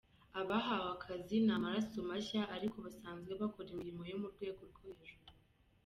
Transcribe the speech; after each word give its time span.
Abahawe 0.39 0.87
akazi 0.95 1.35
ni 1.45 1.51
amaraso 1.57 1.97
mashya 2.09 2.41
ariko 2.55 2.77
basanzwe 2.85 3.31
bakora 3.41 3.67
imirimo 3.71 4.01
yo 4.11 4.17
mu 4.21 4.27
rwego 4.33 4.61
rwo 4.71 4.81
hejuru. 4.97 5.25